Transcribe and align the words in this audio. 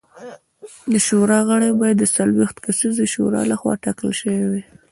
د 0.91 0.93
شورا 1.07 1.39
غړي 1.49 1.69
باید 1.81 1.97
د 1.99 2.05
څلوېښت 2.15 2.57
کسیزې 2.65 3.05
شورا 3.13 3.41
لخوا 3.51 3.73
ټاکل 3.83 4.09
شوي 4.19 4.43
وای 4.47 4.63